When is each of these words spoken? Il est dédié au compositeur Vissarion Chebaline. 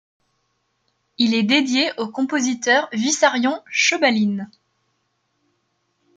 Il 1.19 1.35
est 1.35 1.43
dédié 1.43 1.91
au 1.99 2.07
compositeur 2.07 2.89
Vissarion 2.91 3.61
Chebaline. 3.69 4.49